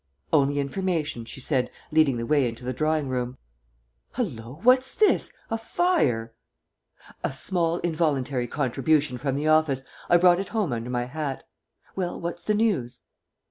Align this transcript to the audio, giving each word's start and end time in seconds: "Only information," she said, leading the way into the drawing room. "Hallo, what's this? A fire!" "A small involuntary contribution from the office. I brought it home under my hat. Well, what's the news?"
"Only 0.33 0.57
information," 0.57 1.25
she 1.25 1.39
said, 1.39 1.69
leading 1.91 2.17
the 2.17 2.25
way 2.25 2.49
into 2.49 2.63
the 2.65 2.73
drawing 2.73 3.07
room. 3.07 3.37
"Hallo, 4.13 4.59
what's 4.63 4.95
this? 4.95 5.31
A 5.51 5.59
fire!" 5.59 6.33
"A 7.23 7.31
small 7.31 7.77
involuntary 7.81 8.47
contribution 8.47 9.19
from 9.19 9.35
the 9.35 9.47
office. 9.47 9.83
I 10.09 10.17
brought 10.17 10.39
it 10.39 10.49
home 10.49 10.73
under 10.73 10.89
my 10.89 11.03
hat. 11.03 11.43
Well, 11.95 12.19
what's 12.19 12.41
the 12.41 12.55
news?" 12.55 13.01